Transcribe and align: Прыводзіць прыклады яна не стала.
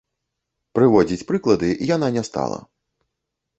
Прыводзіць 0.77 1.27
прыклады 1.33 1.69
яна 1.95 2.11
не 2.19 2.27
стала. 2.31 2.59